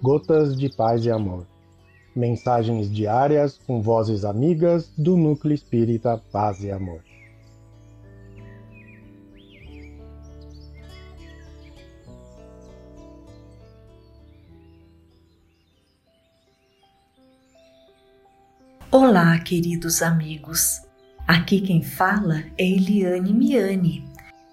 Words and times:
Gotas 0.00 0.56
de 0.56 0.68
Paz 0.68 1.04
e 1.04 1.10
Amor. 1.10 1.44
Mensagens 2.14 2.88
diárias 2.88 3.58
com 3.66 3.82
vozes 3.82 4.24
amigas 4.24 4.92
do 4.96 5.16
Núcleo 5.16 5.52
Espírita 5.52 6.22
Paz 6.30 6.62
e 6.62 6.70
Amor. 6.70 7.02
Olá, 18.92 19.36
queridos 19.40 20.00
amigos. 20.00 20.80
Aqui 21.26 21.60
quem 21.60 21.82
fala 21.82 22.44
é 22.56 22.64
Eliane 22.64 23.32
Miani 23.32 24.04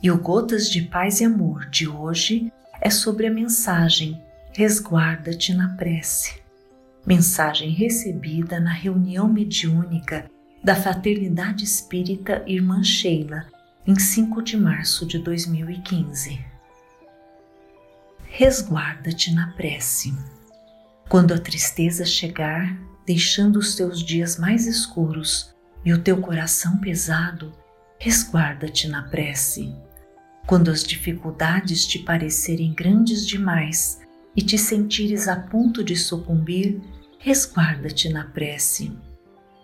e 0.00 0.08
o 0.08 0.18
Gotas 0.18 0.70
de 0.70 0.82
Paz 0.82 1.20
e 1.20 1.24
Amor 1.24 1.68
de 1.68 1.88
hoje 1.88 2.52
é 2.80 2.90
sobre 2.90 3.26
a 3.26 3.30
mensagem 3.30 4.22
Resguarda-te 4.54 5.54
na 5.54 5.70
prece. 5.76 6.42
Mensagem 7.06 7.70
recebida 7.70 8.60
na 8.60 8.70
reunião 8.70 9.26
mediúnica 9.26 10.30
da 10.62 10.76
Fraternidade 10.76 11.64
Espírita 11.64 12.44
Irmã 12.46 12.84
Sheila 12.84 13.46
em 13.86 13.98
5 13.98 14.42
de 14.42 14.58
março 14.58 15.06
de 15.06 15.18
2015. 15.20 16.38
Resguarda-te 18.26 19.32
na 19.32 19.52
prece. 19.52 20.14
Quando 21.08 21.32
a 21.32 21.38
tristeza 21.38 22.04
chegar, 22.04 22.78
deixando 23.06 23.58
os 23.58 23.74
teus 23.74 24.04
dias 24.04 24.36
mais 24.36 24.66
escuros 24.66 25.54
e 25.82 25.94
o 25.94 26.02
teu 26.02 26.20
coração 26.20 26.76
pesado, 26.76 27.54
resguarda-te 27.98 28.86
na 28.86 29.02
prece. 29.04 29.74
Quando 30.46 30.70
as 30.70 30.84
dificuldades 30.84 31.86
te 31.86 32.00
parecerem 32.00 32.74
grandes 32.74 33.26
demais 33.26 34.02
e 34.36 34.42
te 34.42 34.56
sentires 34.56 35.28
a 35.28 35.36
ponto 35.36 35.84
de 35.84 35.96
sucumbir, 35.96 36.80
resguarda-te 37.18 38.08
na 38.08 38.24
prece. 38.24 38.92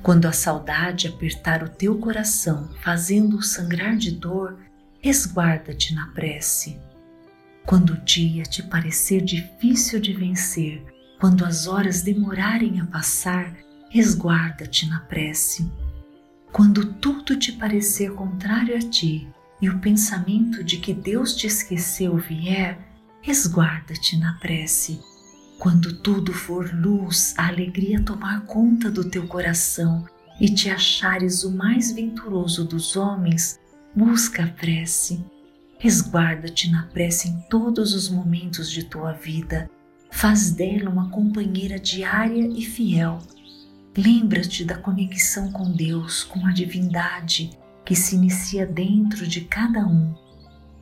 Quando 0.02 0.27
a 0.27 0.33
saudade 0.33 1.08
apertar 1.08 1.62
o 1.62 1.69
teu 1.69 1.98
coração, 1.98 2.69
fazendo-o 2.80 3.42
sangrar 3.42 3.97
de 3.97 4.12
dor, 4.12 4.58
resguarda-te 5.00 5.94
na 5.94 6.06
prece. 6.08 6.78
Quando 7.66 7.94
o 7.94 8.05
dia 8.05 8.44
te 8.44 8.62
parecer 8.62 9.22
difícil 9.22 10.00
de 10.00 10.12
vencer, 10.12 10.84
quando 11.20 11.44
as 11.44 11.66
horas 11.66 12.03
demorarem 12.03 12.80
a 12.80 12.86
passar, 12.86 13.55
resguarda-te 13.91 14.86
na 14.86 15.00
prece. 15.00 15.70
Quando 16.53 16.94
tudo 16.94 17.36
te 17.36 17.53
parecer 17.53 18.12
contrário 18.12 18.77
a 18.77 18.80
ti 18.80 19.28
e 19.60 19.69
o 19.69 19.78
pensamento 19.80 20.62
de 20.62 20.78
que 20.78 20.94
Deus 20.94 21.34
te 21.34 21.47
esqueceu 21.47 22.16
vier, 22.16 22.78
resguarda-te 23.29 24.17
na 24.17 24.33
prece. 24.41 24.98
Quando 25.59 25.98
tudo 25.98 26.33
for 26.33 26.73
luz, 26.75 27.34
a 27.37 27.48
alegria 27.48 28.03
tomar 28.03 28.47
conta 28.47 28.91
do 28.91 29.09
teu 29.09 29.27
coração 29.27 30.05
e 30.41 30.48
te 30.48 30.71
achares 30.71 31.45
o 31.45 31.51
mais 31.51 31.93
venturoso 31.93 32.65
dos 32.65 32.97
homens, 32.97 33.61
busca 33.95 34.45
a 34.45 34.49
prece. 34.49 35.25
Resguarda-te 35.79 36.71
na 36.71 36.84
prece 36.84 37.29
em 37.29 37.41
todos 37.51 37.95
os 37.95 38.09
momentos 38.09 38.71
de 38.71 38.83
tua 38.84 39.12
vida 39.12 39.71
Faz 40.11 40.51
dela 40.51 40.91
uma 40.91 41.11
companheira 41.11 41.79
diária 41.79 42.49
e 42.49 42.62
fiel. 42.62 43.19
Lembra-te 43.97 44.65
da 44.65 44.77
conexão 44.77 45.53
com 45.53 45.71
Deus, 45.71 46.25
com 46.25 46.47
a 46.47 46.53
divindade 46.53 47.51
que 47.84 47.95
se 47.95 48.17
inicia 48.17 48.67
dentro 48.67 49.27
de 49.27 49.43
cada 49.43 49.87
um. 49.87 50.15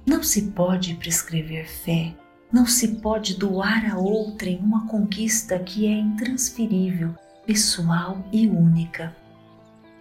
Não 0.06 0.22
se 0.22 0.50
pode 0.52 0.94
prescrever 0.94 1.66
fé, 1.66 2.14
não 2.52 2.66
se 2.66 2.88
pode 2.96 3.34
doar 3.34 3.90
a 3.90 3.98
outrem 3.98 4.58
uma 4.58 4.86
conquista 4.86 5.58
que 5.58 5.86
é 5.86 5.92
intransferível, 5.92 7.14
pessoal 7.44 8.24
e 8.32 8.46
única. 8.46 9.14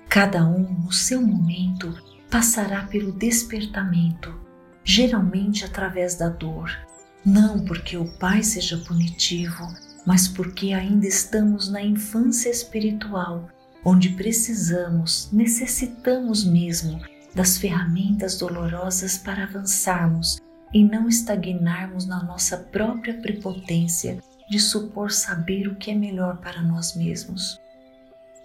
Cada 0.07 0.45
um, 0.47 0.83
no 0.83 0.91
seu 0.91 1.21
momento, 1.21 1.93
passará 2.29 2.83
pelo 2.83 3.11
despertamento, 3.11 4.33
geralmente 4.83 5.65
através 5.65 6.15
da 6.15 6.29
dor, 6.29 6.71
não 7.25 7.65
porque 7.65 7.97
o 7.97 8.05
Pai 8.17 8.43
seja 8.43 8.77
punitivo, 8.77 9.67
mas 10.05 10.27
porque 10.27 10.71
ainda 10.71 11.07
estamos 11.07 11.69
na 11.69 11.81
infância 11.81 12.49
espiritual, 12.49 13.49
onde 13.83 14.09
precisamos, 14.09 15.29
necessitamos 15.31 16.43
mesmo 16.43 17.01
das 17.33 17.57
ferramentas 17.57 18.37
dolorosas 18.37 19.17
para 19.17 19.43
avançarmos 19.43 20.37
e 20.75 20.83
não 20.83 21.07
estagnarmos 21.07 22.05
na 22.05 22.21
nossa 22.21 22.57
própria 22.57 23.13
prepotência 23.13 24.21
de 24.49 24.59
supor 24.59 25.09
saber 25.09 25.69
o 25.69 25.75
que 25.75 25.89
é 25.89 25.95
melhor 25.95 26.35
para 26.41 26.61
nós 26.61 26.97
mesmos. 26.97 27.57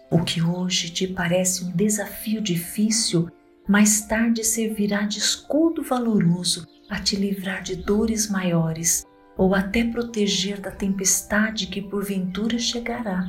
O 0.09 0.23
que 0.23 0.41
hoje 0.41 0.91
te 0.91 1.09
parece 1.09 1.65
um 1.65 1.73
desafio 1.73 2.41
difícil, 2.41 3.29
mais 3.67 4.03
tarde 4.03 4.45
servirá 4.45 5.03
de 5.03 5.19
escudo 5.19 5.83
valoroso 5.83 6.69
a 6.89 7.01
te 7.01 7.17
livrar 7.17 7.65
de 7.65 7.75
dores 7.75 8.31
maiores 8.31 9.05
ou 9.37 9.53
até 9.53 9.83
proteger 9.83 10.61
da 10.61 10.71
tempestade 10.71 11.67
que 11.67 11.83
porventura 11.83 12.61
chegará. 12.61 13.29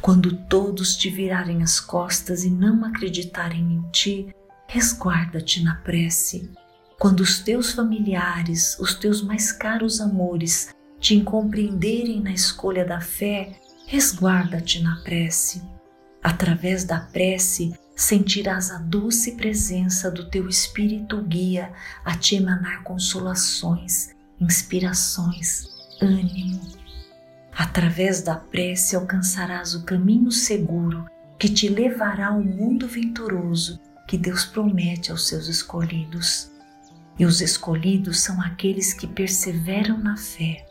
Quando 0.00 0.36
todos 0.44 0.96
te 0.96 1.10
virarem 1.10 1.60
as 1.60 1.80
costas 1.80 2.44
e 2.44 2.50
não 2.50 2.84
acreditarem 2.84 3.62
em 3.62 3.90
ti, 3.90 4.32
resguarda-te 4.68 5.60
na 5.64 5.74
prece. 5.74 6.48
Quando 6.98 7.20
os 7.20 7.40
teus 7.40 7.72
familiares, 7.72 8.78
os 8.80 8.94
teus 8.94 9.22
mais 9.22 9.52
caros 9.52 10.00
amores, 10.00 10.74
te 10.98 11.14
incompreenderem 11.14 12.22
na 12.22 12.32
escolha 12.32 12.86
da 12.86 13.00
fé, 13.00 13.60
resguarda-te 13.86 14.82
na 14.82 14.96
prece. 15.02 15.62
Através 16.22 16.84
da 16.84 16.98
prece, 17.00 17.74
sentirás 17.94 18.70
a 18.70 18.78
doce 18.78 19.32
presença 19.32 20.10
do 20.10 20.30
teu 20.30 20.48
Espírito 20.48 21.20
guia 21.22 21.72
a 22.02 22.16
te 22.16 22.36
emanar 22.36 22.82
consolações, 22.82 24.14
inspirações, 24.40 25.68
ânimo. 26.00 26.60
Através 27.52 28.22
da 28.22 28.36
prece 28.36 28.96
alcançarás 28.96 29.74
o 29.74 29.84
caminho 29.84 30.32
seguro 30.32 31.06
que 31.38 31.48
te 31.48 31.68
levará 31.68 32.28
ao 32.28 32.42
mundo 32.42 32.88
venturoso 32.88 33.78
que 34.08 34.16
Deus 34.16 34.46
promete 34.46 35.10
aos 35.10 35.28
seus 35.28 35.46
escolhidos. 35.46 36.55
E 37.18 37.24
os 37.24 37.40
escolhidos 37.40 38.20
são 38.20 38.40
aqueles 38.40 38.92
que 38.92 39.06
perseveram 39.06 39.98
na 39.98 40.16
fé. 40.16 40.66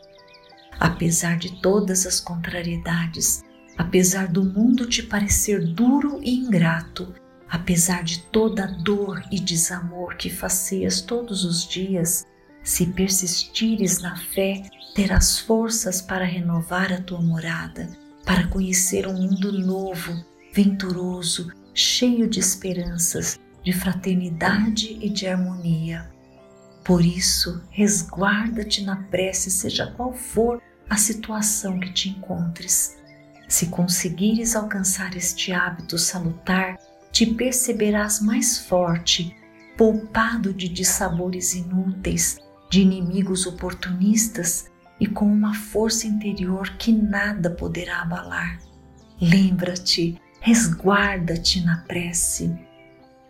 Apesar 0.78 1.36
de 1.36 1.60
todas 1.60 2.06
as 2.06 2.20
contrariedades, 2.20 3.42
apesar 3.76 4.28
do 4.28 4.44
mundo 4.44 4.86
te 4.86 5.02
parecer 5.02 5.64
duro 5.64 6.20
e 6.22 6.36
ingrato, 6.36 7.12
apesar 7.48 8.04
de 8.04 8.22
toda 8.24 8.64
a 8.64 8.66
dor 8.66 9.22
e 9.30 9.40
desamor 9.40 10.16
que 10.16 10.30
faceias 10.30 11.00
todos 11.00 11.44
os 11.44 11.66
dias, 11.66 12.26
se 12.62 12.86
persistires 12.86 14.00
na 14.00 14.16
fé, 14.16 14.62
terás 14.94 15.38
forças 15.38 16.02
para 16.02 16.24
renovar 16.24 16.92
a 16.92 17.00
tua 17.00 17.20
morada, 17.20 17.88
para 18.24 18.48
conhecer 18.48 19.06
um 19.06 19.14
mundo 19.14 19.52
novo, 19.52 20.24
venturoso, 20.52 21.52
cheio 21.72 22.28
de 22.28 22.40
esperanças, 22.40 23.38
de 23.62 23.72
fraternidade 23.72 24.98
e 25.00 25.08
de 25.08 25.26
harmonia. 25.26 26.15
Por 26.86 27.04
isso, 27.04 27.60
resguarda-te 27.70 28.84
na 28.84 28.94
prece, 28.94 29.50
seja 29.50 29.92
qual 29.96 30.12
for 30.12 30.62
a 30.88 30.96
situação 30.96 31.80
que 31.80 31.92
te 31.92 32.10
encontres. 32.10 32.96
Se 33.48 33.66
conseguires 33.66 34.54
alcançar 34.54 35.16
este 35.16 35.52
hábito 35.52 35.98
salutar, 35.98 36.78
te 37.10 37.26
perceberás 37.26 38.20
mais 38.20 38.58
forte, 38.58 39.36
poupado 39.76 40.54
de 40.54 40.68
dissabores 40.68 41.54
inúteis, 41.54 42.38
de 42.70 42.82
inimigos 42.82 43.46
oportunistas 43.46 44.70
e 45.00 45.08
com 45.08 45.26
uma 45.26 45.54
força 45.54 46.06
interior 46.06 46.70
que 46.78 46.92
nada 46.92 47.50
poderá 47.50 48.02
abalar. 48.02 48.60
Lembra-te, 49.20 50.20
resguarda-te 50.40 51.64
na 51.64 51.78
prece. 51.78 52.56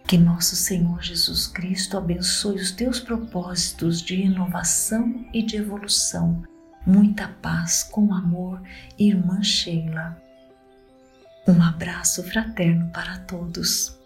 Que 0.07 0.17
nosso 0.17 0.55
Senhor 0.55 1.03
Jesus 1.03 1.47
Cristo 1.47 1.99
abençoe 1.99 2.57
os 2.57 2.71
teus 2.71 3.01
propósitos 3.01 4.01
de 4.01 4.23
inovação 4.23 5.27
e 5.33 5.43
de 5.43 5.57
evolução 5.57 6.45
Muita 6.87 7.27
paz 7.43 7.83
com 7.83 8.15
amor, 8.15 8.63
irmã 8.97 9.43
Sheila. 9.43 10.23
Um 11.49 11.61
abraço 11.61 12.23
fraterno 12.23 12.89
para 12.93 13.19
todos. 13.27 13.99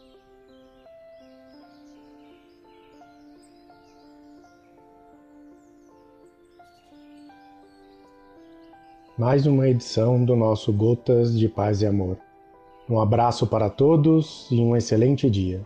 Mais 9.19 9.44
uma 9.44 9.69
edição 9.69 10.25
do 10.25 10.35
nosso 10.35 10.73
Gotas 10.73 11.38
de 11.38 11.50
Paz 11.50 11.82
e 11.82 11.87
Amor. 11.87 12.17
Um 12.88 12.99
abraço 12.99 13.46
para 13.46 13.69
todos 13.69 14.49
e 14.50 14.58
um 14.58 14.75
excelente 14.75 15.29
dia. 15.29 15.62